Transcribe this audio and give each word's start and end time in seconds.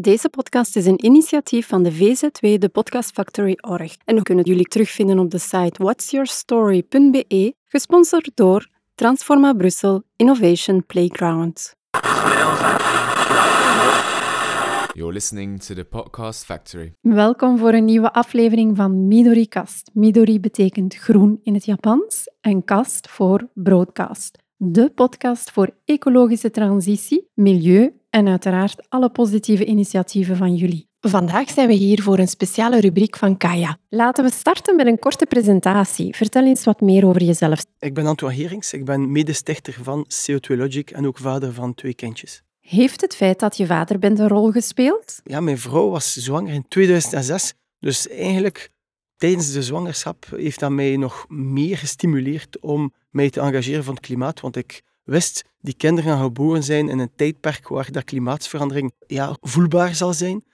Deze 0.00 0.28
podcast 0.28 0.76
is 0.76 0.86
een 0.86 1.04
initiatief 1.04 1.66
van 1.66 1.82
de 1.82 1.92
VZW, 1.92 2.58
de 2.58 2.68
Podcast 2.68 3.10
Factory 3.10 3.58
Org. 3.60 3.96
En 4.04 4.14
we 4.14 4.22
kunnen 4.22 4.44
jullie 4.44 4.64
terugvinden 4.64 5.18
op 5.18 5.30
de 5.30 5.38
site 5.38 5.82
whatsyourstory.be, 5.82 7.54
gesponsord 7.64 8.30
door 8.34 8.68
Transforma 8.94 9.52
Brussel 9.52 10.02
Innovation 10.16 10.86
Playground. 10.86 11.74
You're 14.92 15.12
listening 15.12 15.62
to 15.62 15.74
the 15.74 15.84
Podcast 15.84 16.44
Factory. 16.44 16.92
Welkom 17.00 17.58
voor 17.58 17.72
een 17.72 17.84
nieuwe 17.84 18.12
aflevering 18.12 18.76
van 18.76 19.06
Midori 19.06 19.48
Kast. 19.48 19.90
Midori 19.94 20.40
betekent 20.40 20.94
groen 20.94 21.40
in 21.42 21.54
het 21.54 21.64
Japans 21.64 22.30
en 22.40 22.64
kast 22.64 23.08
voor 23.08 23.48
broadcast. 23.54 24.38
De 24.56 24.90
podcast 24.90 25.50
voor 25.50 25.70
ecologische 25.84 26.50
transitie, 26.50 27.30
milieu 27.34 27.92
en 28.16 28.28
uiteraard 28.28 28.86
alle 28.88 29.10
positieve 29.10 29.64
initiatieven 29.64 30.36
van 30.36 30.54
jullie. 30.54 30.88
Vandaag 31.00 31.50
zijn 31.50 31.68
we 31.68 31.74
hier 31.74 32.02
voor 32.02 32.18
een 32.18 32.28
speciale 32.28 32.80
rubriek 32.80 33.16
van 33.16 33.36
Kaya. 33.36 33.78
Laten 33.88 34.24
we 34.24 34.30
starten 34.30 34.76
met 34.76 34.86
een 34.86 34.98
korte 34.98 35.26
presentatie. 35.26 36.14
Vertel 36.14 36.44
eens 36.44 36.64
wat 36.64 36.80
meer 36.80 37.06
over 37.06 37.22
jezelf. 37.22 37.64
Ik 37.78 37.94
ben 37.94 38.06
Antoine 38.06 38.36
Herings, 38.36 38.72
ik 38.72 38.84
ben 38.84 39.12
medestichter 39.12 39.78
van 39.82 40.06
CO2 40.06 40.56
Logic 40.56 40.90
en 40.90 41.06
ook 41.06 41.18
vader 41.18 41.52
van 41.52 41.74
twee 41.74 41.94
kindjes. 41.94 42.42
Heeft 42.60 43.00
het 43.00 43.16
feit 43.16 43.38
dat 43.38 43.56
je 43.56 43.66
vader 43.66 43.98
bent 43.98 44.18
een 44.18 44.28
rol 44.28 44.50
gespeeld? 44.50 45.20
Ja, 45.24 45.40
mijn 45.40 45.58
vrouw 45.58 45.90
was 45.90 46.12
zwanger 46.12 46.52
in 46.52 46.68
2006, 46.68 47.54
dus 47.78 48.08
eigenlijk 48.08 48.70
tijdens 49.16 49.52
de 49.52 49.62
zwangerschap 49.62 50.26
heeft 50.36 50.60
dat 50.60 50.70
mij 50.70 50.96
nog 50.96 51.24
meer 51.28 51.78
gestimuleerd 51.78 52.60
om 52.60 52.92
mij 53.10 53.30
te 53.30 53.40
engageren 53.40 53.84
voor 53.84 53.94
het 53.94 54.02
klimaat, 54.02 54.40
want 54.40 54.56
ik 54.56 54.82
wist, 55.06 55.44
die 55.60 55.74
kinderen 55.74 56.10
gaan 56.10 56.22
geboren 56.22 56.62
zijn 56.62 56.88
in 56.88 56.98
een 56.98 57.14
tijdperk 57.16 57.68
waar 57.68 57.92
dat 57.92 58.04
klimaatsverandering 58.04 58.92
ja, 59.06 59.36
voelbaar 59.40 59.94
zal 59.94 60.12
zijn. 60.12 60.44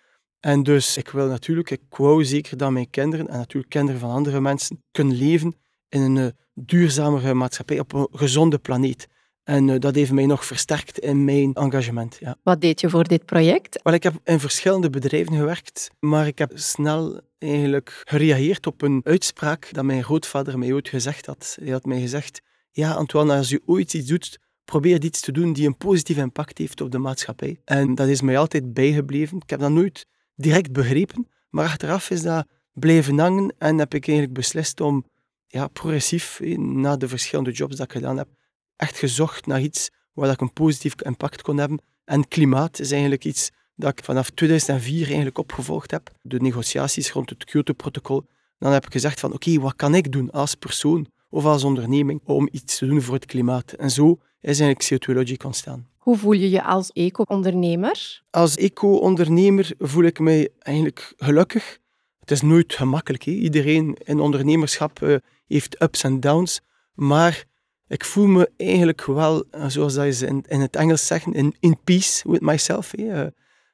En 0.40 0.62
dus 0.62 0.96
ik 0.96 1.08
wil 1.08 1.26
natuurlijk, 1.26 1.70
ik 1.70 1.80
wou 1.88 2.24
zeker 2.24 2.56
dat 2.56 2.70
mijn 2.70 2.90
kinderen, 2.90 3.28
en 3.28 3.38
natuurlijk 3.38 3.72
kinderen 3.72 4.00
van 4.00 4.10
andere 4.10 4.40
mensen, 4.40 4.82
kunnen 4.90 5.16
leven 5.16 5.54
in 5.88 6.00
een 6.00 6.16
uh, 6.16 6.26
duurzamere 6.54 7.34
maatschappij, 7.34 7.78
op 7.78 7.92
een 7.92 8.08
gezonde 8.12 8.58
planeet. 8.58 9.08
En 9.44 9.68
uh, 9.68 9.78
dat 9.78 9.94
heeft 9.94 10.12
mij 10.12 10.26
nog 10.26 10.44
versterkt 10.44 10.98
in 10.98 11.24
mijn 11.24 11.54
engagement. 11.54 12.16
Ja. 12.20 12.36
Wat 12.42 12.60
deed 12.60 12.80
je 12.80 12.90
voor 12.90 13.04
dit 13.04 13.24
project? 13.24 13.80
Wel, 13.82 13.94
ik 13.94 14.02
heb 14.02 14.14
in 14.24 14.40
verschillende 14.40 14.90
bedrijven 14.90 15.34
gewerkt, 15.36 15.90
maar 15.98 16.26
ik 16.26 16.38
heb 16.38 16.50
snel 16.54 17.20
eigenlijk 17.38 18.02
gereageerd 18.04 18.66
op 18.66 18.82
een 18.82 19.00
uitspraak 19.04 19.68
dat 19.72 19.84
mijn 19.84 20.04
grootvader 20.04 20.58
mij 20.58 20.72
ooit 20.72 20.88
gezegd 20.88 21.26
had. 21.26 21.56
Hij 21.60 21.72
had 21.72 21.84
mij 21.84 22.00
gezegd, 22.00 22.40
ja 22.70 22.92
Antoine, 22.92 23.36
als 23.36 23.48
je 23.48 23.62
ooit 23.66 23.94
iets 23.94 24.08
doet, 24.08 24.38
probeer 24.64 25.04
iets 25.04 25.20
te 25.20 25.32
doen 25.32 25.52
die 25.52 25.66
een 25.66 25.76
positief 25.76 26.16
impact 26.16 26.58
heeft 26.58 26.80
op 26.80 26.90
de 26.90 26.98
maatschappij. 26.98 27.60
En 27.64 27.94
dat 27.94 28.08
is 28.08 28.20
mij 28.20 28.38
altijd 28.38 28.72
bijgebleven. 28.72 29.36
Ik 29.36 29.50
heb 29.50 29.60
dat 29.60 29.70
nooit 29.70 30.06
direct 30.34 30.72
begrepen, 30.72 31.28
maar 31.50 31.64
achteraf 31.64 32.10
is 32.10 32.22
dat 32.22 32.46
blijven 32.72 33.18
hangen 33.18 33.54
en 33.58 33.78
heb 33.78 33.94
ik 33.94 34.08
eigenlijk 34.08 34.38
beslist 34.38 34.80
om 34.80 35.04
ja, 35.46 35.66
progressief, 35.66 36.40
na 36.56 36.96
de 36.96 37.08
verschillende 37.08 37.50
jobs 37.50 37.76
dat 37.76 37.86
ik 37.86 37.92
gedaan 37.92 38.16
heb, 38.16 38.28
echt 38.76 38.98
gezocht 38.98 39.46
naar 39.46 39.60
iets 39.60 39.90
waar 40.12 40.30
ik 40.30 40.40
een 40.40 40.52
positief 40.52 40.94
impact 41.02 41.42
kon 41.42 41.56
hebben. 41.56 41.80
En 42.04 42.28
klimaat 42.28 42.80
is 42.80 42.90
eigenlijk 42.90 43.24
iets 43.24 43.50
dat 43.74 43.98
ik 43.98 44.04
vanaf 44.04 44.30
2004 44.30 45.06
eigenlijk 45.06 45.38
opgevolgd 45.38 45.90
heb. 45.90 46.10
De 46.22 46.40
negotiaties 46.40 47.10
rond 47.10 47.30
het 47.30 47.44
Kyoto-protocol. 47.44 48.26
Dan 48.58 48.72
heb 48.72 48.86
ik 48.86 48.92
gezegd 48.92 49.20
van 49.20 49.32
oké, 49.32 49.60
wat 49.60 49.76
kan 49.76 49.94
ik 49.94 50.12
doen 50.12 50.30
als 50.30 50.54
persoon 50.54 51.06
of 51.32 51.44
als 51.44 51.64
onderneming 51.64 52.20
om 52.24 52.48
iets 52.52 52.78
te 52.78 52.86
doen 52.86 53.02
voor 53.02 53.14
het 53.14 53.26
klimaat? 53.26 53.72
En 53.72 53.90
zo 53.90 54.18
is 54.40 54.60
eigenlijk 54.60 55.04
CO2 55.04 55.14
Logic 55.14 55.44
ontstaan. 55.44 55.88
Hoe 55.96 56.18
voel 56.18 56.32
je 56.32 56.50
je 56.50 56.62
als 56.62 56.90
eco-ondernemer? 56.92 58.22
Als 58.30 58.56
eco-ondernemer 58.56 59.70
voel 59.78 60.04
ik 60.04 60.18
mij 60.18 60.48
eigenlijk 60.58 61.14
gelukkig. 61.16 61.78
Het 62.20 62.30
is 62.30 62.40
nooit 62.40 62.74
gemakkelijk. 62.74 63.22
Hè? 63.22 63.32
Iedereen 63.32 63.96
in 64.04 64.20
ondernemerschap 64.20 65.02
uh, 65.02 65.16
heeft 65.46 65.82
ups 65.82 66.02
en 66.02 66.20
downs. 66.20 66.60
Maar 66.94 67.44
ik 67.86 68.04
voel 68.04 68.26
me 68.26 68.50
eigenlijk 68.56 69.04
wel, 69.04 69.44
eh, 69.50 69.68
zoals 69.68 69.94
dat 69.94 70.14
ze 70.14 70.26
in, 70.26 70.44
in 70.48 70.60
het 70.60 70.76
Engels 70.76 71.06
zeggen, 71.06 71.32
in, 71.32 71.56
in 71.60 71.78
peace 71.84 72.30
with 72.30 72.40
myself. 72.40 72.96
Uh, 72.96 73.26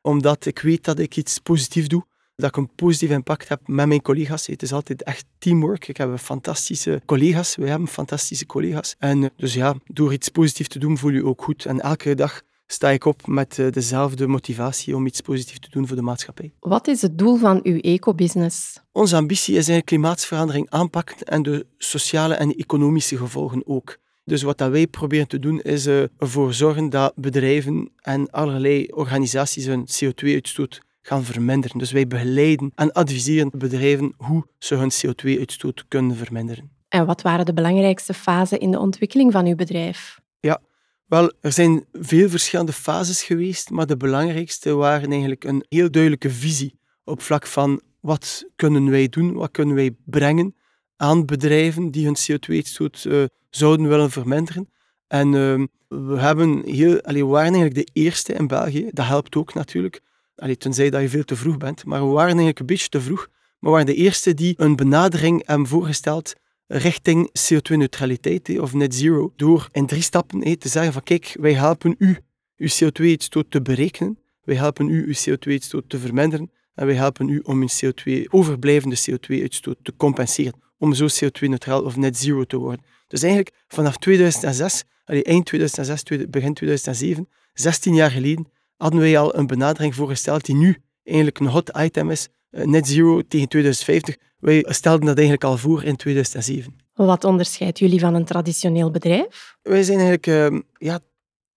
omdat 0.02 0.46
ik 0.46 0.58
weet 0.58 0.84
dat 0.84 0.98
ik 0.98 1.16
iets 1.16 1.38
positiefs 1.38 1.88
doe 1.88 2.04
dat 2.38 2.50
ik 2.50 2.56
een 2.56 2.74
positief 2.74 3.10
impact 3.10 3.48
heb 3.48 3.60
met 3.66 3.86
mijn 3.86 4.02
collega's. 4.02 4.46
Het 4.46 4.62
is 4.62 4.72
altijd 4.72 5.02
echt 5.02 5.24
teamwork. 5.38 5.88
Ik 5.88 5.96
heb 5.96 6.18
fantastische 6.18 7.02
collega's. 7.06 7.56
We 7.56 7.68
hebben 7.68 7.88
fantastische 7.88 8.46
collega's. 8.46 8.94
En 8.98 9.22
eh, 9.24 9.30
dus 9.36 9.54
ja, 9.54 9.74
door 9.86 10.12
iets 10.12 10.28
positiefs 10.28 10.68
te 10.68 10.78
doen 10.78 10.98
voel 10.98 11.10
je 11.10 11.24
ook 11.24 11.42
goed. 11.42 11.64
En 11.64 11.80
elke 11.80 12.14
dag 12.14 12.42
sta 12.66 12.88
ik 12.88 13.04
op 13.04 13.26
met 13.26 13.58
eh, 13.58 13.70
dezelfde 13.70 14.26
motivatie 14.26 14.96
om 14.96 15.06
iets 15.06 15.20
positiefs 15.20 15.58
te 15.58 15.70
doen 15.70 15.86
voor 15.86 15.96
de 15.96 16.02
maatschappij. 16.02 16.52
Wat 16.60 16.88
is 16.88 17.02
het 17.02 17.18
doel 17.18 17.36
van 17.36 17.60
uw 17.62 17.78
eco-business? 17.78 18.80
Onze 18.92 19.16
ambitie 19.16 19.52
is 19.52 19.68
eigenlijk 19.68 19.86
klimaatverandering 19.86 20.70
aanpakken 20.70 21.16
en 21.16 21.42
de 21.42 21.66
sociale 21.78 22.34
en 22.34 22.56
economische 22.56 23.16
gevolgen 23.16 23.62
ook. 23.66 23.98
Dus 24.24 24.42
wat 24.42 24.58
dat 24.58 24.70
wij 24.70 24.86
proberen 24.86 25.28
te 25.28 25.38
doen, 25.38 25.60
is 25.60 25.86
uh, 25.86 26.02
ervoor 26.18 26.54
zorgen 26.54 26.90
dat 26.90 27.12
bedrijven 27.16 27.90
en 28.00 28.30
allerlei 28.30 28.86
organisaties 28.86 29.66
hun 29.66 29.86
CO2-uitstoot 29.86 30.80
gaan 31.02 31.24
verminderen. 31.24 31.78
Dus 31.78 31.92
wij 31.92 32.06
begeleiden 32.06 32.72
en 32.74 32.92
adviseren 32.92 33.50
bedrijven 33.54 34.14
hoe 34.16 34.46
ze 34.58 34.74
hun 34.74 34.90
CO2-uitstoot 34.92 35.84
kunnen 35.88 36.16
verminderen. 36.16 36.70
En 36.88 37.06
wat 37.06 37.22
waren 37.22 37.46
de 37.46 37.52
belangrijkste 37.52 38.14
fasen 38.14 38.60
in 38.60 38.70
de 38.70 38.78
ontwikkeling 38.78 39.32
van 39.32 39.46
uw 39.46 39.54
bedrijf? 39.54 40.20
Ja, 40.40 40.60
wel, 41.06 41.32
er 41.40 41.52
zijn 41.52 41.84
veel 41.92 42.28
verschillende 42.28 42.72
fases 42.72 43.22
geweest, 43.22 43.70
maar 43.70 43.86
de 43.86 43.96
belangrijkste 43.96 44.74
waren 44.74 45.10
eigenlijk 45.10 45.44
een 45.44 45.64
heel 45.68 45.90
duidelijke 45.90 46.30
visie 46.30 46.78
op 47.04 47.22
vlak 47.22 47.46
van 47.46 47.80
wat 48.00 48.44
kunnen 48.56 48.90
wij 48.90 49.08
doen, 49.08 49.32
wat 49.32 49.50
kunnen 49.50 49.74
wij 49.74 49.96
brengen 50.04 50.54
aan 50.96 51.26
bedrijven 51.26 51.90
die 51.90 52.04
hun 52.04 52.16
CO2-uitstoot 52.16 53.04
uh, 53.08 53.24
zouden 53.50 53.88
willen 53.88 54.10
verminderen. 54.10 54.70
En 55.06 55.26
uh, 55.32 55.64
we, 55.88 56.18
hebben 56.18 56.62
heel, 56.64 57.00
allee, 57.00 57.24
we 57.24 57.30
waren 57.30 57.54
eigenlijk 57.54 57.86
de 57.86 58.00
eerste 58.00 58.32
in 58.32 58.46
België, 58.46 58.88
dat 58.90 59.06
helpt 59.06 59.36
ook 59.36 59.54
natuurlijk, 59.54 60.00
allee, 60.38 60.56
tenzij 60.56 60.90
dat 60.90 61.00
je 61.00 61.08
veel 61.08 61.24
te 61.24 61.36
vroeg 61.36 61.56
bent, 61.56 61.84
maar 61.84 62.00
we 62.00 62.06
waren 62.06 62.26
eigenlijk 62.26 62.58
een 62.58 62.66
beetje 62.66 62.88
te 62.88 63.00
vroeg, 63.00 63.28
maar 63.28 63.70
we 63.70 63.70
waren 63.70 63.86
de 63.86 63.94
eerste 63.94 64.34
die 64.34 64.54
een 64.56 64.76
benadering 64.76 65.42
hebben 65.46 65.66
voorgesteld 65.66 66.34
richting 66.66 67.28
CO2-neutraliteit 67.28 68.60
of 68.60 68.74
net 68.74 68.94
zero, 68.94 69.32
door 69.36 69.68
in 69.72 69.86
drie 69.86 70.02
stappen 70.02 70.58
te 70.58 70.68
zeggen 70.68 70.92
van 70.92 71.02
kijk, 71.02 71.36
wij 71.40 71.52
helpen 71.52 71.94
u 71.98 72.18
uw 72.56 72.68
CO2-uitstoot 72.68 73.50
te 73.50 73.62
berekenen, 73.62 74.18
wij 74.44 74.56
helpen 74.56 74.88
u 74.88 75.06
uw 75.06 75.12
CO2-uitstoot 75.12 75.88
te 75.88 75.98
verminderen 75.98 76.50
en 76.74 76.86
wij 76.86 76.94
helpen 76.94 77.28
u 77.28 77.40
om 77.44 77.60
uw 77.60 77.68
CO2, 77.68 78.24
overblijvende 78.30 78.96
CO2-uitstoot 78.96 79.76
te 79.82 79.92
compenseren, 79.96 80.60
om 80.78 80.94
zo 80.94 81.06
CO2-neutraal 81.06 81.84
of 81.84 81.96
net 81.96 82.16
zero 82.16 82.44
te 82.44 82.56
worden. 82.56 82.84
Dus 83.08 83.22
eigenlijk 83.22 83.54
vanaf 83.68 83.96
2006, 83.96 84.84
eind 85.04 85.46
2006, 85.46 86.26
begin 86.28 86.54
2007, 86.54 87.28
16 87.52 87.94
jaar 87.94 88.10
geleden, 88.10 88.48
hadden 88.78 89.00
wij 89.00 89.18
al 89.18 89.36
een 89.36 89.46
benadering 89.46 89.94
voorgesteld 89.94 90.44
die 90.44 90.54
nu 90.54 90.76
eigenlijk 91.04 91.38
een 91.38 91.46
hot 91.46 91.70
item 91.78 92.10
is, 92.10 92.28
eh, 92.50 92.64
net 92.64 92.88
zero 92.88 93.22
tegen 93.28 93.48
2050. 93.48 94.16
Wij 94.38 94.64
stelden 94.68 95.06
dat 95.06 95.16
eigenlijk 95.16 95.44
al 95.44 95.56
voor 95.56 95.84
in 95.84 95.96
2007. 95.96 96.76
Wat 96.94 97.24
onderscheidt 97.24 97.78
jullie 97.78 98.00
van 98.00 98.14
een 98.14 98.24
traditioneel 98.24 98.90
bedrijf? 98.90 99.56
Wij 99.62 99.82
zijn 99.82 99.98
eigenlijk 99.98 100.26
uh, 100.26 100.60
ja, 100.78 101.00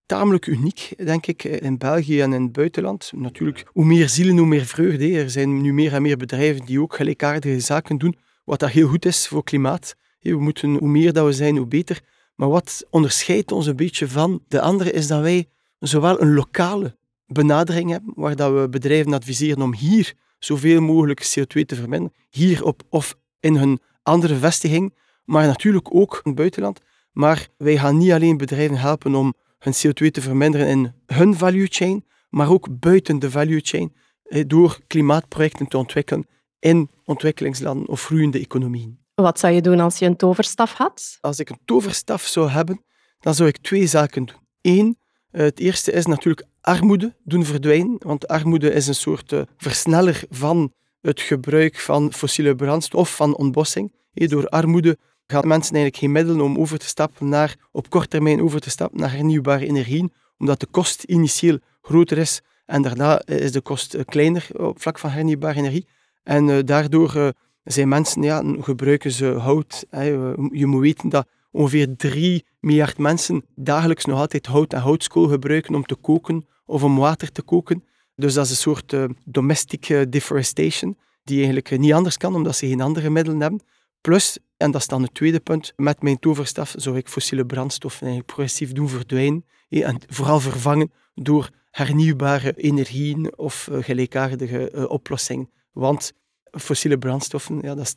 tamelijk 0.05 0.45
uniek, 0.45 0.93
denk 1.05 1.27
ik, 1.27 1.43
in 1.43 1.77
België 1.77 2.21
en 2.21 2.33
in 2.33 2.43
het 2.43 2.51
buitenland. 2.51 3.11
Natuurlijk, 3.15 3.65
hoe 3.67 3.85
meer 3.85 4.09
zielen, 4.09 4.37
hoe 4.37 4.47
meer 4.47 4.65
vreugde. 4.65 5.19
Er 5.19 5.29
zijn 5.29 5.61
nu 5.61 5.73
meer 5.73 5.93
en 5.93 6.01
meer 6.01 6.17
bedrijven 6.17 6.65
die 6.65 6.81
ook 6.81 6.95
gelijkaardige 6.95 7.59
zaken 7.59 7.97
doen, 7.97 8.17
wat 8.43 8.59
dat 8.59 8.69
heel 8.69 8.87
goed 8.87 9.05
is 9.05 9.27
voor 9.27 9.43
klimaat. 9.43 9.95
We 10.19 10.39
moeten, 10.39 10.75
hoe 10.75 10.87
meer 10.87 11.13
dat 11.13 11.25
we 11.25 11.31
zijn, 11.31 11.57
hoe 11.57 11.67
beter. 11.67 12.01
Maar 12.35 12.49
wat 12.49 12.85
onderscheidt 12.89 13.51
ons 13.51 13.67
een 13.67 13.75
beetje 13.75 14.07
van 14.07 14.43
de 14.47 14.61
anderen, 14.61 14.93
is 14.93 15.07
dat 15.07 15.21
wij 15.21 15.47
zowel 15.79 16.21
een 16.21 16.33
lokale 16.33 16.95
benadering 17.33 17.89
hebben, 17.89 18.13
waar 18.15 18.35
dat 18.35 18.53
we 18.53 18.69
bedrijven 18.69 19.13
adviseren 19.13 19.61
om 19.61 19.73
hier 19.73 20.13
zoveel 20.39 20.81
mogelijk 20.81 21.25
CO2 21.25 21.65
te 21.65 21.75
verminderen, 21.75 22.13
hier 22.29 22.63
op, 22.63 22.83
of 22.89 23.15
in 23.39 23.55
hun 23.55 23.79
andere 24.03 24.35
vestiging, 24.35 24.93
maar 25.25 25.47
natuurlijk 25.47 25.95
ook 25.95 26.13
in 26.13 26.21
het 26.23 26.35
buitenland. 26.35 26.79
Maar 27.11 27.47
wij 27.57 27.77
gaan 27.77 27.97
niet 27.97 28.11
alleen 28.11 28.37
bedrijven 28.37 28.77
helpen 28.77 29.15
om 29.15 29.33
hun 29.59 29.73
CO2 29.73 30.11
te 30.11 30.21
verminderen 30.21 30.67
in 30.67 30.93
hun 31.05 31.35
value 31.37 31.67
chain, 31.69 32.05
maar 32.29 32.49
ook 32.49 32.79
buiten 32.79 33.19
de 33.19 33.31
value 33.31 33.59
chain, 33.63 33.95
eh, 34.23 34.43
door 34.47 34.79
klimaatprojecten 34.87 35.67
te 35.67 35.77
ontwikkelen 35.77 36.27
in 36.59 36.89
ontwikkelingslanden 37.05 37.87
of 37.87 38.03
groeiende 38.03 38.39
economieën. 38.39 38.99
Wat 39.15 39.39
zou 39.39 39.53
je 39.53 39.61
doen 39.61 39.79
als 39.79 39.99
je 39.99 40.05
een 40.05 40.15
toverstaf 40.15 40.73
had? 40.73 41.17
Als 41.21 41.39
ik 41.39 41.49
een 41.49 41.59
toverstaf 41.65 42.21
zou 42.21 42.49
hebben, 42.49 42.83
dan 43.19 43.35
zou 43.35 43.49
ik 43.49 43.57
twee 43.57 43.87
zaken 43.87 44.25
doen. 44.25 44.37
Eén, 44.61 44.97
eh, 45.31 45.43
het 45.43 45.59
eerste 45.59 45.91
is 45.91 46.05
natuurlijk 46.05 46.47
armoede 46.61 47.15
doen 47.23 47.45
verdwijnen, 47.45 47.95
want 47.99 48.27
armoede 48.27 48.73
is 48.73 48.87
een 48.87 48.95
soort 48.95 49.31
uh, 49.31 49.41
versneller 49.57 50.23
van 50.29 50.73
het 51.01 51.21
gebruik 51.21 51.79
van 51.79 52.13
fossiele 52.13 52.55
brandstof, 52.55 53.15
van 53.15 53.35
ontbossing. 53.35 53.93
Door 54.13 54.47
armoede 54.47 54.97
gaan 55.27 55.47
mensen 55.47 55.75
eigenlijk 55.75 56.03
geen 56.03 56.11
middelen 56.11 56.41
om 56.41 56.57
over 56.57 56.77
te 56.77 56.85
stappen 56.85 57.29
naar, 57.29 57.55
op 57.71 57.89
korte 57.89 58.07
termijn 58.07 58.41
over 58.41 58.59
te 58.59 58.69
stappen 58.69 58.99
naar 58.99 59.11
hernieuwbare 59.11 59.67
energieën, 59.67 60.11
omdat 60.37 60.59
de 60.59 60.67
kost 60.71 61.03
initieel 61.03 61.59
groter 61.81 62.17
is 62.17 62.41
En 62.65 62.81
daarna 62.81 63.25
is 63.25 63.51
de 63.51 63.61
kost 63.61 63.93
eh, 63.93 64.05
kleiner 64.05 64.47
op 64.57 64.81
vlak 64.81 64.99
van 64.99 65.09
hernieuwbare 65.09 65.59
energie. 65.59 65.87
En 66.23 66.65
daardoor 66.65 67.33
zijn 67.63 67.87
mensen, 67.87 68.21
ja, 68.21 68.43
gebruiken 68.59 69.11
ze 69.11 69.25
hout. 69.25 69.85
Hè. 69.89 70.03
Je 70.51 70.65
moet 70.65 70.81
weten 70.81 71.09
dat 71.09 71.27
ongeveer 71.51 71.95
3 71.95 72.45
miljard 72.59 72.97
mensen 72.97 73.45
dagelijks 73.55 74.05
nog 74.05 74.19
altijd 74.19 74.45
hout 74.45 74.73
en 74.73 74.81
houtskool 74.81 75.27
gebruiken 75.27 75.75
om 75.75 75.85
te 75.85 75.95
koken 75.95 76.45
of 76.65 76.83
om 76.83 76.97
water 76.97 77.31
te 77.31 77.41
koken. 77.41 77.83
Dus 78.15 78.33
dat 78.33 78.45
is 78.45 78.51
een 78.51 78.57
soort 78.57 78.93
uh, 78.93 79.05
domestic 79.25 80.05
deforestation, 80.09 80.97
die 81.23 81.35
eigenlijk 81.35 81.79
niet 81.79 81.93
anders 81.93 82.17
kan, 82.17 82.35
omdat 82.35 82.55
ze 82.55 82.67
geen 82.67 82.81
andere 82.81 83.09
middelen 83.09 83.41
hebben. 83.41 83.61
Plus, 84.01 84.37
en 84.57 84.71
dat 84.71 84.81
is 84.81 84.87
dan 84.87 85.01
het 85.01 85.13
tweede 85.13 85.39
punt, 85.39 85.73
met 85.75 86.01
mijn 86.01 86.19
toverstaf 86.19 86.73
zou 86.77 86.97
ik 86.97 87.07
fossiele 87.07 87.45
brandstoffen 87.45 88.01
eigenlijk 88.01 88.33
progressief 88.33 88.71
doen 88.71 88.89
verdwijnen. 88.89 89.45
En 89.69 90.01
vooral 90.07 90.39
vervangen 90.39 90.91
door 91.13 91.49
hernieuwbare 91.71 92.53
energieën 92.55 93.37
of 93.37 93.69
gelijkaardige 93.71 94.87
oplossingen. 94.89 95.49
Want 95.71 96.13
fossiele 96.51 96.97
brandstoffen, 96.97 97.59
ja, 97.61 97.75
dat 97.75 97.85
is 97.85 97.93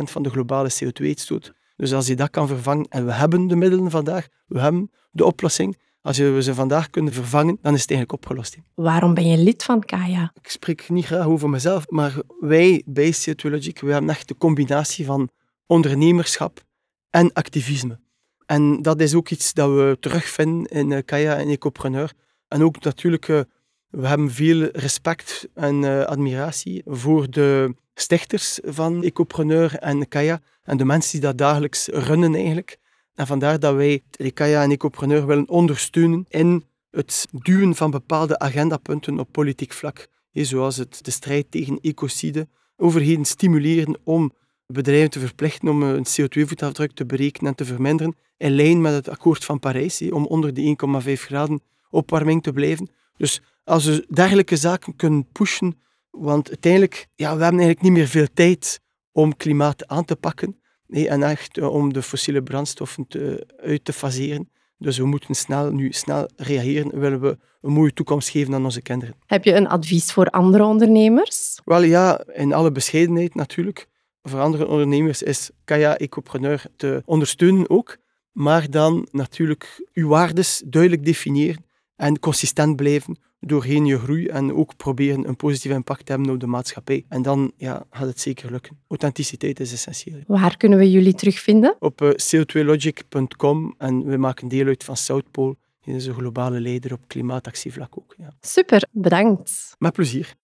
80% 0.00 0.02
van 0.02 0.22
de 0.22 0.30
globale 0.30 0.70
CO2-uitstoot. 0.72 1.52
Dus 1.82 1.92
als 1.92 2.06
je 2.06 2.16
dat 2.16 2.30
kan 2.30 2.48
vervangen, 2.48 2.86
en 2.88 3.06
we 3.06 3.12
hebben 3.12 3.46
de 3.46 3.56
middelen 3.56 3.90
vandaag, 3.90 4.28
we 4.46 4.60
hebben 4.60 4.90
de 5.10 5.24
oplossing, 5.24 5.78
als 6.02 6.18
we 6.18 6.42
ze 6.42 6.54
vandaag 6.54 6.90
kunnen 6.90 7.12
vervangen, 7.12 7.58
dan 7.62 7.74
is 7.74 7.80
het 7.80 7.90
eigenlijk 7.90 8.22
opgelost. 8.22 8.56
Waarom 8.74 9.14
ben 9.14 9.26
je 9.28 9.36
lid 9.36 9.64
van 9.64 9.84
Kaya? 9.84 10.32
Ik 10.34 10.50
spreek 10.50 10.88
niet 10.88 11.04
graag 11.04 11.26
over 11.26 11.50
mezelf, 11.50 11.88
maar 11.88 12.14
wij 12.40 12.82
bij 12.86 13.14
CO2 13.14 13.50
Logic, 13.50 13.80
we 13.80 13.92
hebben 13.92 14.10
echt 14.10 14.28
de 14.28 14.36
combinatie 14.36 15.04
van 15.04 15.28
ondernemerschap 15.66 16.64
en 17.10 17.32
activisme. 17.32 18.00
En 18.46 18.82
dat 18.82 19.00
is 19.00 19.14
ook 19.14 19.30
iets 19.30 19.52
dat 19.52 19.68
we 19.68 19.96
terugvinden 20.00 20.64
in 20.64 20.92
eh, 20.92 21.02
Kaya 21.04 21.36
en 21.36 21.48
Ecopreneur. 21.48 22.12
En 22.48 22.62
ook 22.62 22.80
natuurlijk, 22.80 23.28
uh, 23.28 23.40
we 23.88 24.06
hebben 24.06 24.30
veel 24.30 24.68
respect 24.72 25.48
en 25.54 25.82
uh, 25.82 26.02
admiratie 26.02 26.82
voor 26.86 27.30
de 27.30 27.74
stichters 27.94 28.58
van 28.62 29.02
Ecopreneur 29.02 29.74
en 29.74 30.08
Kaya 30.08 30.40
en 30.62 30.76
de 30.76 30.84
mensen 30.84 31.12
die 31.12 31.20
dat 31.20 31.38
dagelijks 31.38 31.86
runnen 31.88 32.34
eigenlijk. 32.34 32.78
En 33.14 33.26
vandaar 33.26 33.60
dat 33.60 33.74
wij 33.74 34.02
Kaya 34.34 34.62
en 34.62 34.70
Ecopreneur 34.70 35.26
willen 35.26 35.48
ondersteunen 35.48 36.24
in 36.28 36.64
het 36.90 37.26
duwen 37.30 37.74
van 37.74 37.90
bepaalde 37.90 38.38
agendapunten 38.38 39.18
op 39.18 39.28
politiek 39.32 39.72
vlak. 39.72 40.08
Zoals 40.32 40.76
het, 40.76 41.04
de 41.04 41.10
strijd 41.10 41.50
tegen 41.50 41.78
ecocide, 41.80 42.48
overheden 42.76 43.24
stimuleren 43.24 43.98
om 44.04 44.32
bedrijven 44.66 45.10
te 45.10 45.18
verplichten 45.18 45.68
om 45.68 45.82
een 45.82 46.06
CO2-voetafdruk 46.06 46.92
te 46.92 47.06
berekenen 47.06 47.50
en 47.50 47.56
te 47.56 47.64
verminderen, 47.64 48.16
in 48.36 48.54
lijn 48.54 48.80
met 48.80 48.92
het 48.92 49.08
akkoord 49.08 49.44
van 49.44 49.58
Parijs, 49.58 50.10
om 50.10 50.26
onder 50.26 50.54
de 50.54 50.76
1,5 51.06 51.12
graden 51.12 51.62
opwarming 51.90 52.42
te 52.42 52.52
blijven. 52.52 52.90
Dus 53.16 53.40
als 53.64 53.84
we 53.84 54.06
dergelijke 54.08 54.56
zaken 54.56 54.96
kunnen 54.96 55.26
pushen, 55.32 55.80
want 56.12 56.48
uiteindelijk, 56.48 57.06
ja, 57.14 57.36
we 57.36 57.42
hebben 57.42 57.60
eigenlijk 57.60 57.82
niet 57.82 57.92
meer 57.92 58.06
veel 58.06 58.26
tijd 58.34 58.80
om 59.12 59.36
klimaat 59.36 59.86
aan 59.86 60.04
te 60.04 60.16
pakken 60.16 60.60
nee, 60.92 61.08
en 61.08 61.22
echt 61.22 61.58
eh, 61.58 61.74
om 61.74 61.92
de 61.92 62.02
fossiele 62.02 62.42
brandstoffen 62.42 63.06
te, 63.08 63.46
uit 63.56 63.84
te 63.84 63.92
faseren. 63.92 64.50
Dus 64.78 64.98
we 64.98 65.06
moeten 65.06 65.34
snel, 65.34 65.72
nu 65.72 65.92
snel 65.92 66.28
reageren, 66.36 67.00
willen 67.00 67.20
we 67.20 67.38
een 67.60 67.72
mooie 67.72 67.92
toekomst 67.92 68.28
geven 68.28 68.54
aan 68.54 68.64
onze 68.64 68.82
kinderen. 68.82 69.14
Heb 69.26 69.44
je 69.44 69.54
een 69.54 69.68
advies 69.68 70.12
voor 70.12 70.26
andere 70.26 70.64
ondernemers? 70.64 71.60
Wel 71.64 71.82
ja, 71.82 72.24
in 72.32 72.52
alle 72.52 72.72
bescheidenheid 72.72 73.34
natuurlijk. 73.34 73.88
Voor 74.22 74.40
andere 74.40 74.66
ondernemers 74.66 75.22
is 75.22 75.50
Kaya 75.64 75.96
Ecopreneur 75.96 76.64
te 76.76 77.02
ondersteunen 77.04 77.70
ook. 77.70 77.96
Maar 78.32 78.70
dan 78.70 79.08
natuurlijk 79.10 79.88
uw 79.92 80.08
waardes 80.08 80.62
duidelijk 80.66 81.04
definiëren 81.04 81.64
en 81.96 82.18
consistent 82.18 82.76
blijven 82.76 83.18
doorheen 83.46 83.86
je 83.86 83.98
groei 83.98 84.26
en 84.26 84.54
ook 84.54 84.76
proberen 84.76 85.28
een 85.28 85.36
positieve 85.36 85.76
impact 85.76 86.06
te 86.06 86.12
hebben 86.12 86.30
op 86.30 86.40
de 86.40 86.46
maatschappij. 86.46 87.04
En 87.08 87.22
dan 87.22 87.52
ja, 87.56 87.84
gaat 87.90 88.06
het 88.06 88.20
zeker 88.20 88.50
lukken. 88.50 88.78
Authenticiteit 88.88 89.60
is 89.60 89.72
essentieel. 89.72 90.20
Waar 90.26 90.56
kunnen 90.56 90.78
we 90.78 90.90
jullie 90.90 91.14
terugvinden? 91.14 91.76
Op 91.78 92.00
uh, 92.00 92.10
co2logic.com 92.10 93.74
en 93.78 94.04
we 94.04 94.16
maken 94.16 94.48
deel 94.48 94.66
uit 94.66 94.84
van 94.84 94.96
South 94.96 95.30
Pole. 95.30 95.56
Die 95.80 95.94
is 95.94 96.06
een 96.06 96.14
globale 96.14 96.60
leider 96.60 96.92
op 96.92 97.00
klimaatactievlak 97.06 97.98
ook. 97.98 98.14
Ja. 98.18 98.32
Super, 98.40 98.88
bedankt. 98.90 99.74
Met 99.78 99.92
plezier. 99.92 100.34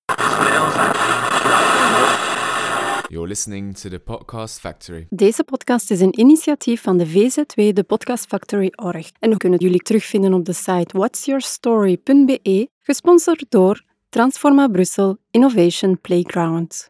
You're 3.10 3.28
listening 3.28 3.76
to 3.76 3.88
the 3.88 3.98
Podcast 3.98 4.60
Factory. 4.60 5.06
Deze 5.10 5.44
podcast 5.44 5.90
is 5.90 6.00
een 6.00 6.18
initiatief 6.18 6.82
van 6.82 6.96
de 6.96 7.06
VZW, 7.06 7.74
de 7.74 7.82
Podcast 7.82 8.26
Factory 8.26 8.72
Org. 8.76 9.10
En 9.18 9.30
we 9.30 9.36
kunnen 9.36 9.58
jullie 9.58 9.80
terugvinden 9.80 10.32
op 10.34 10.44
de 10.44 10.52
site 10.52 10.98
whatsyourstory.be, 10.98 12.68
gesponsord 12.88 13.50
door 13.50 13.84
Transforma 14.08 14.66
Brussel 14.68 15.18
Innovation 15.32 15.98
Playground. 16.00 16.86